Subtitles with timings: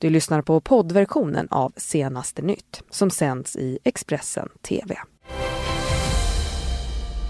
[0.00, 4.98] Du lyssnar på poddversionen av Senaste nytt som sänds i Expressen TV.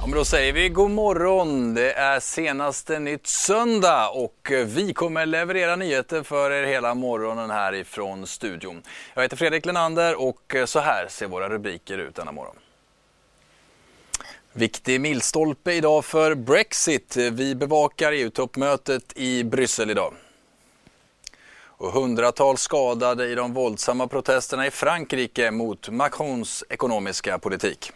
[0.00, 1.74] Ja, men då säger vi god morgon.
[1.74, 7.50] Det är senaste nytt söndag och eh, vi kommer leverera nyheter för er hela morgonen
[7.50, 8.82] härifrån studion.
[9.14, 12.56] Jag heter Fredrik Lenander och eh, så här ser våra rubriker ut denna morgon.
[14.52, 17.16] Viktig milstolpe idag för Brexit.
[17.16, 20.14] Vi bevakar EU-toppmötet i Bryssel idag
[21.80, 27.92] och hundratals skadade i de våldsamma protesterna i Frankrike mot Macrons ekonomiska politik.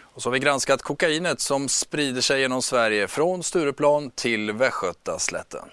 [0.00, 5.68] Och så har vi granskat kokainet som sprider sig genom Sverige från Stureplan till Västgötaslätten.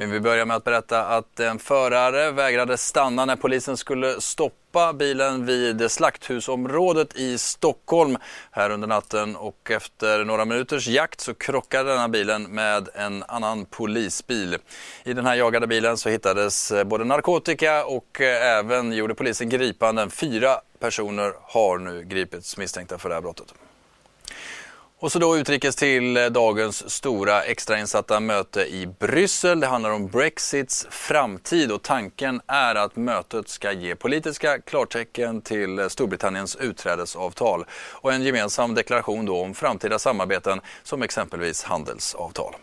[0.00, 4.92] Men vi börjar med att berätta att en förare vägrade stanna när polisen skulle stoppa
[4.92, 8.16] bilen vid Slakthusområdet i Stockholm
[8.50, 13.64] här under natten och efter några minuters jakt så krockade denna bilen med en annan
[13.64, 14.56] polisbil.
[15.04, 19.48] I den här jagade bilen så hittades eh, både narkotika och eh, även gjorde polisen
[19.48, 20.10] gripanden.
[20.10, 23.54] Fyra personer har nu gripits misstänkta för det här brottet.
[25.00, 29.60] Och så då utrikes till eh, dagens stora extrainsatta möte i Bryssel.
[29.60, 35.78] Det handlar om Brexits framtid och tanken är att mötet ska ge politiska klartecken till
[35.78, 42.54] eh, Storbritanniens utträdesavtal och en gemensam deklaration då om framtida samarbeten som exempelvis handelsavtal.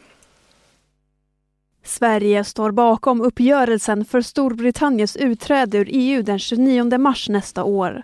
[1.83, 8.03] Sverige står bakom uppgörelsen för Storbritanniens utträde ur EU den 29 mars nästa år.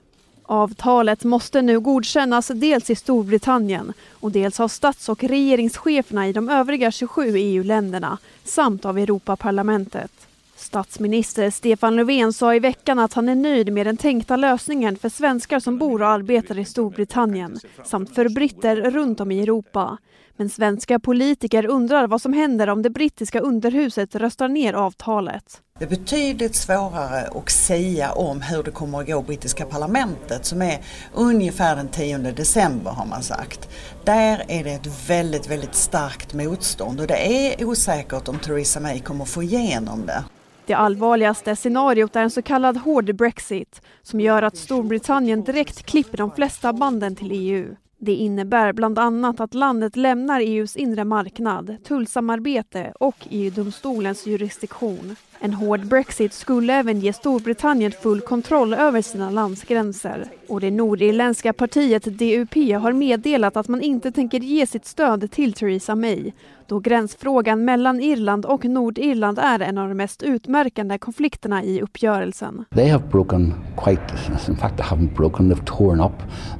[0.51, 6.49] Avtalet måste nu godkännas dels i Storbritannien och dels av stats och regeringscheferna i de
[6.49, 10.11] övriga 27 EU-länderna samt av Europaparlamentet.
[10.55, 15.09] Statsminister Stefan Löfven sa i veckan att han är nöjd med den tänkta lösningen för
[15.09, 19.97] svenskar som bor och arbetar i Storbritannien samt för britter runt om i Europa.
[20.37, 25.61] Men svenska politiker undrar vad som händer om det brittiska underhuset röstar ner avtalet.
[25.81, 30.45] Det är betydligt svårare att säga om hur det kommer att gå i brittiska parlamentet
[30.45, 30.79] som är
[31.13, 33.69] ungefär den 10 december har man sagt.
[34.03, 38.99] Där är det ett väldigt, väldigt starkt motstånd och det är osäkert om Theresa May
[38.99, 40.23] kommer att få igenom det.
[40.65, 46.17] Det allvarligaste scenariot är en så kallad hård Brexit som gör att Storbritannien direkt klipper
[46.17, 47.75] de flesta banden till EU.
[47.99, 55.15] Det innebär bland annat att landet lämnar EUs inre marknad, tullsamarbete och EU-domstolens jurisdiktion.
[55.43, 60.25] En hård Brexit skulle även ge Storbritannien full kontroll över sina landsgränser.
[60.47, 65.53] Och det nordirländska partiet DUP har meddelat att man inte tänker ge sitt stöd till
[65.53, 66.31] Theresa May
[66.67, 72.65] då gränsfrågan mellan Irland och Nordirland är en av de mest utmärkande konflikterna i uppgörelsen.
[72.75, 74.01] They have broken quite,
[74.47, 76.13] in fact they haven't broken, they've torn up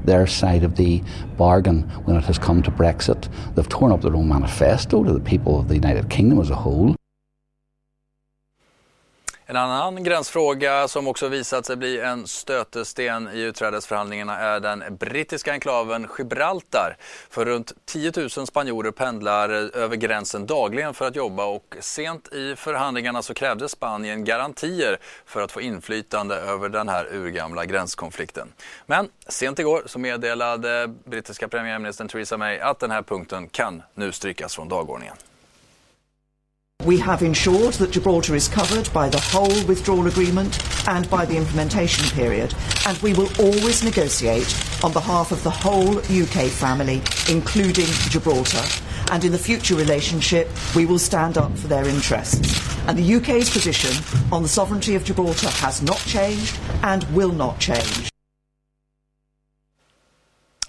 [0.06, 1.02] their side of the
[1.38, 3.30] bargain when it has come to Brexit.
[3.56, 6.56] They've torn up their own manifesto to the people of the United Kingdom as a
[6.56, 7.01] whole.
[9.52, 15.52] En annan gränsfråga som också visat sig bli en stötesten i utträdesförhandlingarna är den brittiska
[15.52, 16.98] enklaven Gibraltar.
[17.30, 22.56] För runt 10 000 spanjorer pendlar över gränsen dagligen för att jobba och sent i
[22.56, 28.48] förhandlingarna så krävde Spanien garantier för att få inflytande över den här urgamla gränskonflikten.
[28.86, 34.12] Men sent igår så meddelade brittiska premiärministern Theresa May att den här punkten kan nu
[34.12, 35.16] strykas från dagordningen.
[36.86, 41.38] We have ensured that Gibraltar is covered by the whole withdrawal agreement and by the
[41.38, 42.56] implementation period,
[42.88, 44.52] and we will always negotiate
[44.84, 48.64] on behalf of the whole UK family, including Gibraltar.
[49.12, 52.40] And in the future relationship, we will stand up for their interests.
[52.88, 53.94] And the UK's position
[54.32, 58.11] on the sovereignty of Gibraltar has not changed and will not change.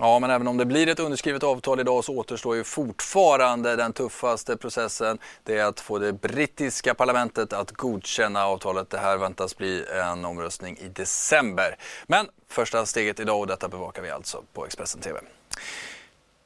[0.03, 3.93] Ja, men även om det blir ett underskrivet avtal idag så återstår ju fortfarande den
[3.93, 5.19] tuffaste processen.
[5.45, 8.91] Det är att få det brittiska parlamentet att godkänna avtalet.
[8.91, 11.77] Det här väntas bli en omröstning i december.
[12.07, 15.21] Men första steget idag och detta bevakar vi alltså på Expressen TV.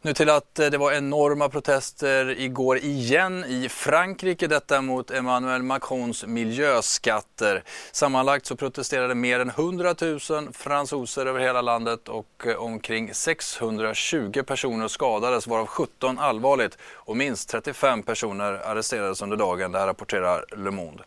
[0.06, 5.62] Nu till att eh, det var enorma protester igår igen i Frankrike, detta mot Emmanuel
[5.62, 7.62] Macrons miljöskatter.
[7.92, 10.20] Sammanlagt så protesterade mer än 100 000
[10.52, 17.48] fransoser över hela landet och eh, omkring 620 personer skadades, varav 17 allvarligt och minst
[17.48, 19.72] 35 personer arresterades under dagen.
[19.72, 21.02] Det här rapporterar Le Monde.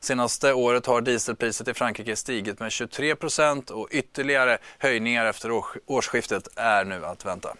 [0.00, 5.50] Senaste året har dieselpriset i Frankrike stigit med 23 procent och ytterligare höjningar efter
[5.86, 7.56] årsskiftet är nu att vänta.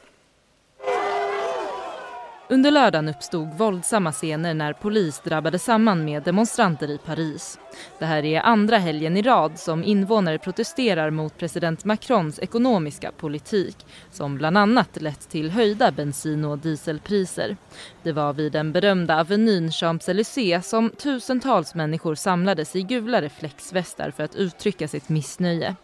[2.52, 7.58] Under lördagen uppstod våldsamma scener när polis drabbade samman med demonstranter i Paris.
[7.99, 13.76] Det här är andra helgen i rad som invånare protesterar mot president Macrons ekonomiska politik
[14.11, 17.56] som bland annat lett till höjda bensin och dieselpriser.
[18.02, 24.25] Det var vid den berömda Avenyn Champs-Élysées som tusentals människor samlades i gula reflexvästar för
[24.25, 25.76] att uttrycka sitt missnöje.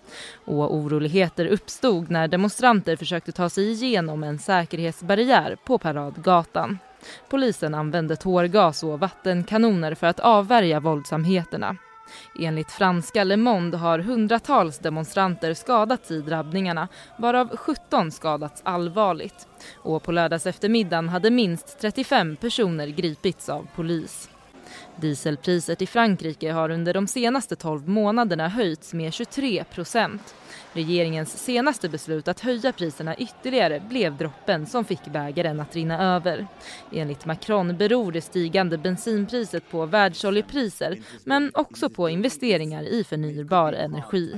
[0.44, 6.78] Och oroligheter uppstod när demonstranter försökte ta sig igenom en säkerhetsbarriär på Paradgatan.
[7.28, 11.76] Polisen använde tårgas och vattenkanoner för att avvärja våldsamheterna.
[12.38, 16.88] Enligt franska Le Monde har hundratals demonstranter skadats i drabbningarna
[17.18, 19.48] varav 17 skadats allvarligt.
[19.76, 24.30] Och på lördags eftermiddagen hade minst 35 personer gripits av polis.
[25.00, 30.34] Dieselpriset i Frankrike har under de senaste 12 månaderna höjts med 23 procent.
[30.72, 36.46] Regeringens senaste beslut att höja priserna ytterligare blev droppen som fick bägaren att rinna över.
[36.92, 44.34] Enligt Macron beror det stigande bensinpriset på världsoljepriser men också på investeringar i förnybar energi.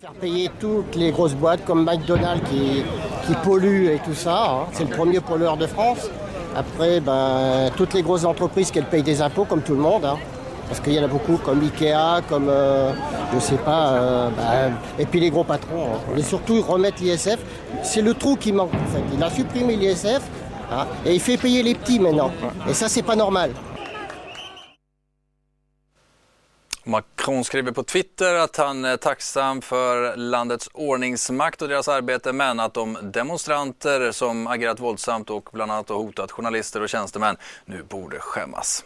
[0.00, 2.84] Faire payer toutes les grosses boîtes comme McDonald's qui,
[3.26, 6.08] qui polluent et tout ça, c'est le premier pollueur de France.
[6.56, 10.04] Après, ben, toutes les grosses entreprises qu'elles payent des impôts comme tout le monde.
[10.04, 10.16] Hein.
[10.68, 12.92] Parce qu'il y en a beaucoup comme Ikea, comme euh,
[13.32, 15.94] je sais pas, euh, bah, et puis les gros patrons.
[15.94, 16.16] Hein.
[16.16, 17.38] Et surtout remettre l'ISF,
[17.82, 19.02] c'est le trou qui manque en fait.
[19.14, 20.20] Il a supprimé l'ISF
[20.70, 22.30] hein, et il fait payer les petits maintenant.
[22.68, 23.52] Et ça c'est pas normal.
[26.88, 32.60] Macron skriver på Twitter att han är tacksam för landets ordningsmakt och deras arbete men
[32.60, 38.18] att de demonstranter som agerat våldsamt och bland annat hotat journalister och tjänstemän nu borde
[38.18, 38.84] skämmas.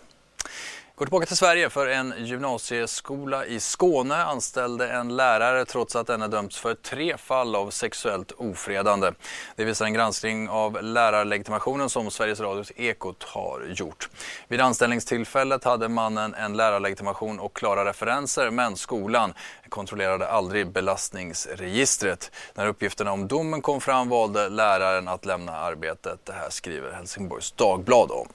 [1.02, 6.28] Går tillbaka till Sverige för en gymnasieskola i Skåne anställde en lärare trots att denne
[6.28, 9.12] dömts för tre fall av sexuellt ofredande.
[9.56, 14.08] Det visar en granskning av lärarlegitimationen som Sveriges Radios Ekot har gjort.
[14.48, 19.34] Vid anställningstillfället hade mannen en lärarlegitimation och klara referenser men skolan
[19.68, 22.30] kontrollerade aldrig belastningsregistret.
[22.54, 26.18] När uppgifterna om domen kom fram valde läraren att lämna arbetet.
[26.24, 28.28] Det här skriver Helsingborgs Dagblad om.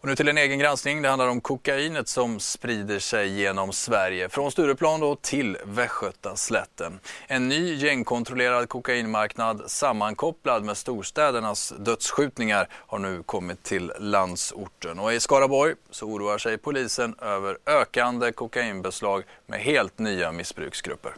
[0.00, 1.02] Och nu till en egen granskning.
[1.02, 4.28] Det handlar om kokainet som sprider sig genom Sverige.
[4.28, 7.00] Från Stureplan då till Västgötaslätten.
[7.26, 14.98] En ny gängkontrollerad kokainmarknad sammankopplad med storstädernas dödsskjutningar har nu kommit till landsorten.
[14.98, 21.12] Och i Skaraborg så oroar sig polisen över ökande kokainbeslag med helt nya missbruksgrupper.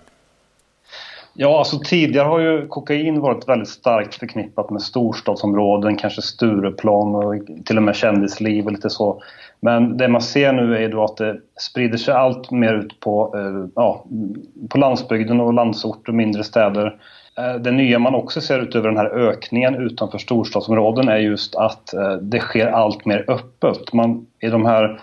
[1.34, 7.34] Ja, alltså tidigare har ju kokain varit väldigt starkt förknippat med storstadsområden, kanske Stureplan och
[7.64, 9.22] till och med kändisliv och lite så.
[9.60, 13.34] Men det man ser nu är då att det sprider sig allt mer ut på,
[13.36, 14.04] eh, ja,
[14.68, 16.96] på landsbygden och landsorter, mindre städer.
[17.38, 21.94] Eh, det nya man också ser utöver den här ökningen utanför storstadsområden är just att
[21.94, 23.92] eh, det sker allt mer öppet.
[23.92, 25.00] Man, I de här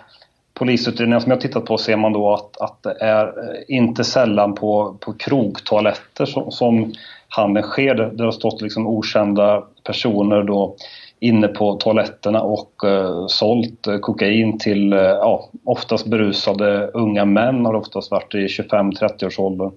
[0.60, 4.56] polisutredningar som jag tittat på ser man då att, att det är eh, inte sällan
[4.56, 6.94] på, på krogtoaletter som, som
[7.30, 7.96] handeln sker.
[7.96, 10.76] Det, det har stått liksom okända personer då
[11.20, 17.66] inne på toaletterna och uh, sålt uh, kokain till uh, ja, oftast berusade unga män
[17.66, 19.72] har oftast varit i 25-30-årsåldern.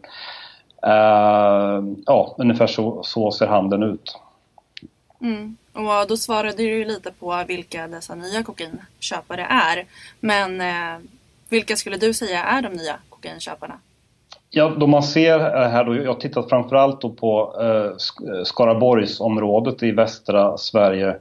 [0.87, 4.19] Uh, ja, ungefär så, så ser handeln ut.
[5.21, 5.57] Mm.
[5.73, 9.85] Och då svarade du lite på vilka dessa nya kokainköpare är.
[10.21, 11.01] Men eh,
[11.49, 13.75] vilka skulle du säga är de nya kokainköparna?
[14.51, 18.45] Ja, då man ser eh, här då, jag har tittat framförallt då på eh, eh
[18.45, 21.17] Skaraborgsområdet i västra Sverige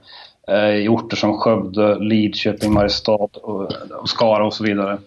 [0.48, 3.71] eh, i orter som Skövde, Lidköping, Mariestad och,
[4.01, 4.98] och Skara och så vidare.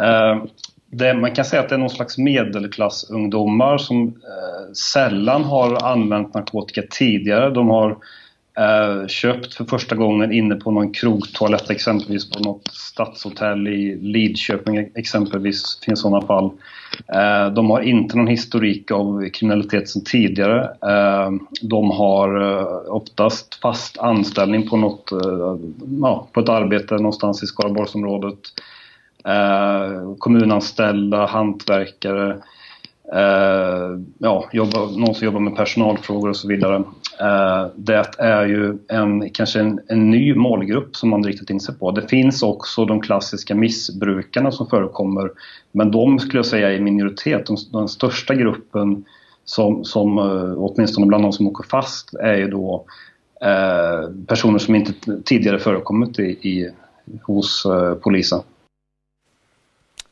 [0.00, 0.44] Eh,
[0.92, 6.34] det, man kan säga att det är någon slags medelklassungdomar som eh, sällan har använt
[6.34, 7.50] narkotika tidigare.
[7.50, 7.96] De har
[8.58, 14.90] Eh, köpt för första gången inne på någon krogtoalett exempelvis på något stadshotell i Lidköping
[14.94, 15.80] exempelvis.
[15.84, 16.50] finns sådana fall.
[17.14, 20.64] Eh, de har inte någon historik av kriminalitet sedan tidigare.
[20.64, 21.30] Eh,
[21.62, 25.56] de har eh, oftast fast anställning på något, eh,
[26.00, 28.38] ja, på ett arbete någonstans i Skaraborgsområdet.
[29.24, 32.30] Eh, kommunanställda, hantverkare
[33.12, 36.82] eh, ja, jobba, någon som jobbar med personalfrågor och så vidare.
[37.20, 41.74] Eh, det är ju en, kanske en, en, ny målgrupp som man riktat in sig
[41.74, 41.90] på.
[41.90, 45.30] Det finns också de klassiska missbrukarna som förekommer
[45.72, 47.46] men de skulle jag säga är i minoritet.
[47.46, 49.04] Den, den största gruppen
[49.44, 52.84] som, som eh, åtminstone bland de som åker fast är ju då
[53.40, 54.92] eh, personer som inte
[55.24, 56.70] tidigare förekommit i, i
[57.22, 58.40] hos eh, polisen.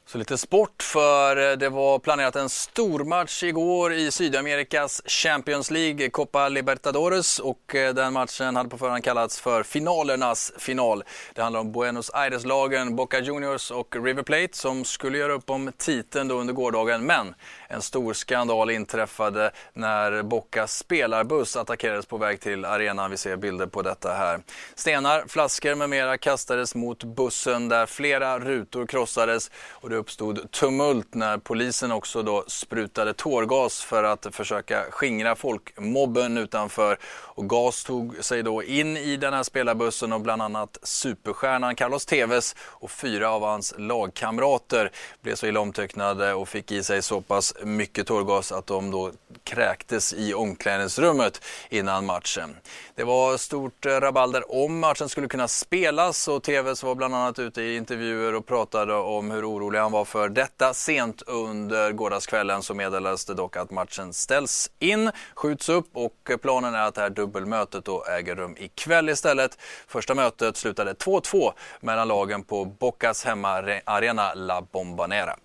[0.09, 6.11] Så lite sport för eh, det var planerat en stormatch igår i Sydamerikas Champions League,
[6.11, 11.05] Copa Libertadores och eh, den matchen hade på förhand kallats för finalernas final.
[11.35, 15.73] Det handlar om Buenos Aires-lagen Boca Juniors och River Plate som skulle göra upp om
[15.77, 17.35] titeln då under gårdagen men
[17.69, 23.11] en stor skandal inträffade när Bocas spelarbuss attackerades på väg till arenan.
[23.11, 24.41] Vi ser bilder på detta här.
[24.75, 31.15] Stenar, flaskor med mera kastades mot bussen där flera rutor krossades och det uppstod tumult
[31.15, 36.99] när polisen också då sprutade tårgas för att försöka skingra folkmobben utanför.
[37.05, 42.07] Och gas tog sig då in i den här spelarbussen och bland annat superstjärnan Carlos
[42.07, 44.91] Tevez och fyra av hans lagkamrater
[45.23, 49.11] blev så illa omtöcknade och fick i sig så pass mycket tårgas att de då
[49.45, 52.57] kräktes i omklädningsrummet innan matchen.
[52.95, 57.63] Det var stort rabalder om matchen skulle kunna spelas och Tevez var bland annat ute
[57.63, 60.75] i intervjuer och pratade om hur orolig han var för detta.
[60.75, 66.75] Sent under gårdagskvällen så meddelades det dock att matchen ställs in, skjuts upp och planen
[66.75, 69.59] är att det här dubbelmötet då äger rum ikväll istället.
[69.87, 75.37] Första mötet slutade 2-2 mellan lagen på Bocas hemmaarena La Bombanera.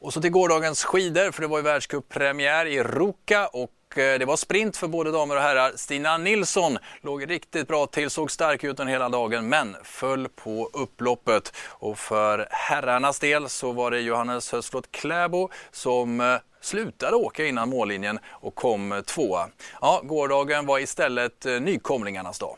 [0.00, 4.24] Och så till gårdagens skidor, för det var ju världscuppremiär i Ruka och Eh, det
[4.24, 5.72] var sprint för både damer och herrar.
[5.76, 10.70] Stina Nilsson låg riktigt bra till, såg stark ut den hela dagen men föll på
[10.72, 11.56] upploppet.
[11.68, 17.68] Och för herrarnas del så var det Johannes Hösflot Kläbo som eh, slutade åka innan
[17.68, 19.48] mållinjen och kom tvåa.
[19.80, 22.56] Ja, gårdagen var istället eh, nykomlingarnas dag.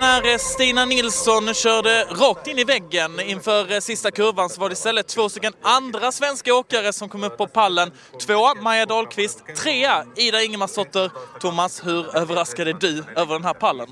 [0.00, 4.68] När eh, Stina Nilsson körde rakt in i väggen inför eh, sista kurvan så var
[4.68, 7.92] det istället två stycken andra svenska åkare som kom upp på pallen.
[8.26, 11.10] Tvåa Maja Dahlqvist, trea Ida Ingemarsdotter.
[11.40, 13.88] Thomas, hur överraskade du över den här pallen?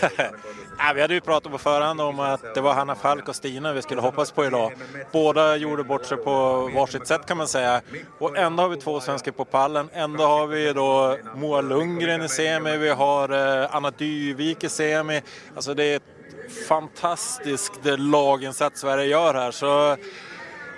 [0.78, 3.72] Ja, vi hade ju pratat på förhand om att det var Hanna Falk och Stina
[3.72, 4.72] vi skulle hoppas på idag.
[5.12, 7.80] Båda gjorde bort sig på varsitt sätt kan man säga.
[8.18, 9.88] Och ändå har vi två svenskar på pallen.
[9.92, 15.22] Ändå har vi då Moa Lundgren i semi, vi har eh, Anna Dyvik i semi.
[15.54, 19.50] Alltså det är ett fantastiskt eh, laginsats Sverige gör här.
[19.50, 19.96] Så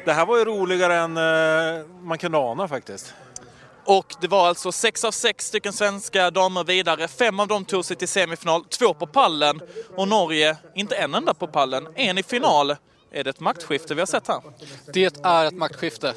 [0.04, 3.14] det här var ju roligare än eh, man kunde ana faktiskt.
[3.98, 7.08] Och det var alltså sex av sex stycken svenska damer vidare.
[7.08, 9.60] Fem av dem tog sig till semifinal, två på pallen.
[9.96, 12.76] Och Norge, inte en enda på pallen, en i final.
[13.12, 14.40] Är det ett maktskifte vi har sett här?
[14.92, 16.14] Det är ett maktskifte.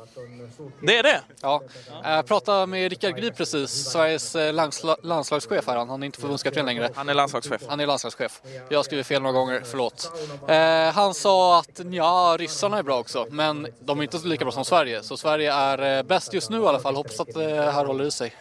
[0.82, 1.22] Det är det?
[1.42, 1.62] Ja.
[2.04, 5.86] Jag pratade med Rickard Grip precis, Sveriges eh, landsla landslagschef här.
[5.86, 6.90] Han är inte förbundskapten längre.
[6.96, 7.62] Han är landslagschef.
[7.68, 8.42] Han är landslagschef.
[8.70, 10.12] Jag har skrivit fel några gånger, förlåt.
[10.48, 14.52] Eh, han sa att ja, ryssarna är bra också, men de är inte lika bra
[14.52, 15.04] som Sverige.
[15.04, 16.96] Så Sverige är eh, bäst just nu i alla fall.
[16.96, 18.36] Hoppas att det här håller i sig.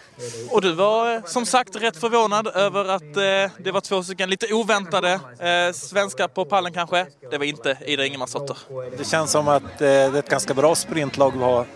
[0.50, 4.30] Och du var eh, som sagt rätt förvånad över att eh, det var två stycken
[4.30, 7.06] lite oväntade eh, svenskar på pallen kanske.
[7.30, 8.04] Det var inte Ida
[8.42, 8.96] Ingemarsdotter.
[8.98, 11.66] Det känns som att det är ett ganska bra sprintlag vi har.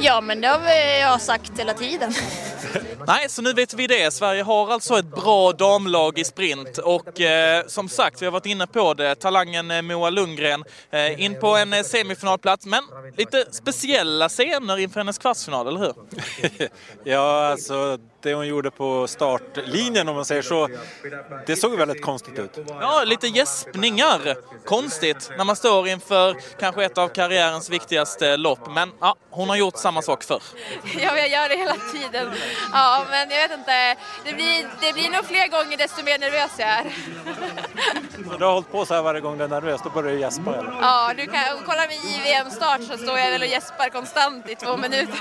[0.00, 2.12] Ja, men det har jag sagt hela tiden.
[3.06, 4.14] Nej, så nu vet vi det.
[4.14, 8.46] Sverige har alltså ett bra damlag i sprint och eh, som sagt, vi har varit
[8.46, 12.84] inne på det, talangen eh, Moa Lundgren eh, in på en eh, semifinalplats, men
[13.16, 15.94] lite speciella scener inför hennes kvartsfinal, eller hur?
[17.04, 20.68] ja, alltså det hon gjorde på startlinjen om man säger så,
[21.46, 22.58] det såg väldigt konstigt ut.
[22.68, 24.36] Ja, lite gäspningar.
[24.64, 28.74] Konstigt när man står inför kanske ett av karriärens viktigaste lopp.
[28.74, 30.42] Men ja, hon har gjort samma sak förr.
[30.98, 32.30] Ja, jag gör det hela tiden.
[32.72, 33.96] Ja, men jag vet inte.
[34.24, 36.84] Det blir, det blir nog fler gånger desto mer nervös jag är.
[38.30, 40.20] Så du har hållit på så här varje gång du är nervös, då börjar du
[40.20, 40.72] gäspa eller?
[40.80, 44.76] Ja, du kan kolla min JVM-start så står jag väl och gäspar konstant i två
[44.76, 45.20] minuter.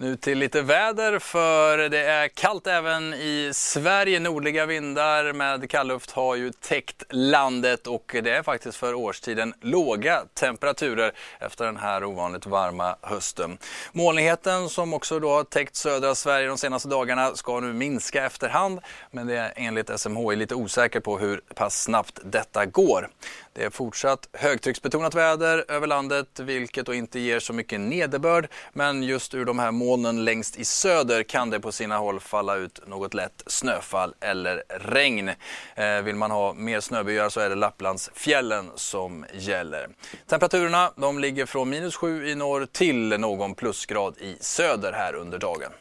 [0.00, 4.20] Nu till lite väder för det är kallt även i Sverige.
[4.20, 10.22] Nordliga vindar med kallluft har ju täckt landet och det är faktiskt för årstiden låga
[10.34, 13.58] temperaturer efter den här ovanligt varma hösten.
[13.92, 18.80] Molnigheten som också då har täckt södra Sverige de senaste dagarna ska nu minska efterhand
[19.10, 23.08] men det är enligt SMHI lite osäkert på hur pass snabbt detta går.
[23.52, 29.02] Det är fortsatt högtrycksbetonat väder över landet vilket då inte ger så mycket nederbörd men
[29.02, 32.80] just ur de här molnen längst i söder kan det på sina håll falla ut
[32.86, 35.30] något lätt snöfall eller regn.
[35.74, 39.88] Eh, vill man ha mer snöbyar så är det Lapplandsfjällen som gäller.
[40.26, 45.38] Temperaturerna de ligger från minus 7 i norr till någon plusgrad i söder här under
[45.38, 45.72] dagen.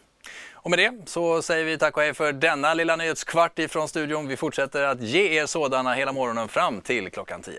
[0.61, 4.27] Och med det så säger vi tack och hej för denna lilla nyhetskvart ifrån studion.
[4.27, 7.53] Vi fortsätter att ge er sådana hela morgonen fram till klockan 10.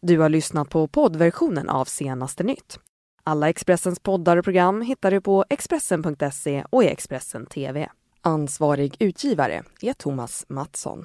[0.00, 2.78] Du har lyssnat på poddversionen av Senaste nytt.
[3.24, 7.88] Alla Expressens poddar och program hittar du på Expressen.se och i Expressen TV.
[8.20, 11.04] Ansvarig utgivare är Thomas Mattsson.